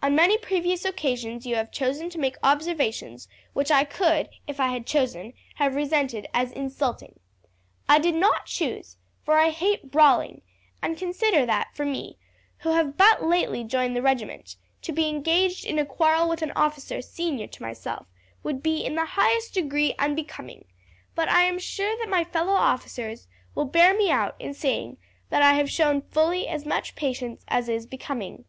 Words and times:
On 0.00 0.14
many 0.14 0.38
previous 0.38 0.84
occasions 0.84 1.44
you 1.44 1.56
have 1.56 1.72
chosen 1.72 2.08
to 2.10 2.20
make 2.20 2.36
observations 2.40 3.26
which 3.52 3.72
I 3.72 3.82
could, 3.82 4.28
if 4.46 4.60
I 4.60 4.68
had 4.68 4.86
chosen, 4.86 5.32
have 5.56 5.74
resented 5.74 6.28
as 6.32 6.52
insulting. 6.52 7.18
I 7.88 7.98
did 7.98 8.14
not 8.14 8.46
choose, 8.46 8.96
for 9.24 9.36
I 9.38 9.50
hate 9.50 9.90
brawling, 9.90 10.42
and 10.80 10.96
consider 10.96 11.44
that 11.46 11.74
for 11.74 11.84
me, 11.84 12.16
who 12.58 12.68
have 12.74 12.96
but 12.96 13.24
lately 13.24 13.64
joined 13.64 13.96
the 13.96 14.02
regiment, 14.02 14.54
to 14.82 14.92
be 14.92 15.08
engaged 15.08 15.64
in 15.64 15.80
a 15.80 15.84
quarrel 15.84 16.28
with 16.28 16.42
an 16.42 16.52
officer 16.52 17.02
senior 17.02 17.48
to 17.48 17.62
myself 17.64 18.06
would 18.44 18.62
be 18.62 18.84
in 18.86 18.94
the 18.94 19.04
highest 19.16 19.52
degree 19.54 19.96
unbecoming; 19.98 20.66
but 21.16 21.28
I 21.28 21.42
am 21.42 21.58
sure 21.58 21.96
that 21.98 22.08
my 22.08 22.22
fellow 22.22 22.52
officers 22.54 23.26
will 23.56 23.64
bear 23.64 23.98
me 23.98 24.12
out 24.12 24.36
in 24.38 24.54
saying 24.54 24.98
that 25.30 25.42
I 25.42 25.54
have 25.54 25.68
shown 25.68 26.02
fully 26.02 26.46
as 26.46 26.64
much 26.64 26.94
patience 26.94 27.44
as 27.48 27.68
is 27.68 27.84
becoming. 27.84 28.44